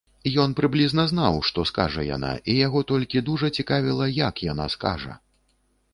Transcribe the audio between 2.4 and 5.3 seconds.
і яго толькі дужа цікавіла, як яна скажа.